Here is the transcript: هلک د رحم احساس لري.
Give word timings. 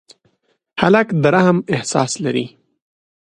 هلک 0.81 1.07
د 1.21 1.23
رحم 1.35 1.57
احساس 1.73 2.11
لري. 2.23 2.45